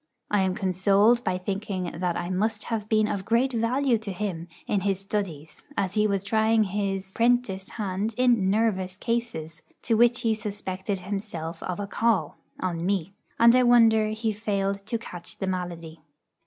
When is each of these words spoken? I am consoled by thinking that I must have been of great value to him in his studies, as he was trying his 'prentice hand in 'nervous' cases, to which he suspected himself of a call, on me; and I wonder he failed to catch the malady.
I 0.31 0.41
am 0.41 0.55
consoled 0.55 1.23
by 1.23 1.37
thinking 1.37 1.83
that 1.93 2.17
I 2.17 2.31
must 2.31 2.63
have 2.63 2.89
been 2.89 3.07
of 3.07 3.23
great 3.23 3.53
value 3.53 3.99
to 3.99 4.11
him 4.11 4.47
in 4.65 4.79
his 4.79 4.99
studies, 4.99 5.61
as 5.77 5.93
he 5.93 6.07
was 6.07 6.23
trying 6.23 6.63
his 6.63 7.13
'prentice 7.13 7.69
hand 7.69 8.15
in 8.17 8.49
'nervous' 8.49 8.97
cases, 8.97 9.61
to 9.83 9.93
which 9.93 10.21
he 10.21 10.33
suspected 10.33 11.01
himself 11.01 11.61
of 11.61 11.79
a 11.79 11.85
call, 11.85 12.39
on 12.59 12.83
me; 12.83 13.13
and 13.39 13.55
I 13.55 13.61
wonder 13.61 14.07
he 14.07 14.31
failed 14.31 14.83
to 14.87 14.97
catch 14.97 15.37
the 15.37 15.45
malady. 15.45 16.01